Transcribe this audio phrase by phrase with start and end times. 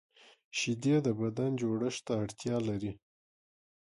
[0.57, 2.91] شیدې د بدن جوړښت ته اړتیا لري